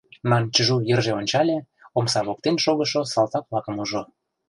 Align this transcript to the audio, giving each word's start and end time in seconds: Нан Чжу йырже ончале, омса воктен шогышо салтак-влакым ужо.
Нан 0.29 0.43
Чжу 0.53 0.77
йырже 0.89 1.11
ончале, 1.19 1.57
омса 1.97 2.19
воктен 2.27 2.55
шогышо 2.63 3.01
салтак-влакым 3.13 3.75
ужо. 3.83 4.01